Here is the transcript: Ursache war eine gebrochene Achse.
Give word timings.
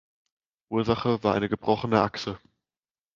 Ursache 0.71 1.21
war 1.23 1.35
eine 1.35 1.47
gebrochene 1.47 2.01
Achse. 2.01 2.39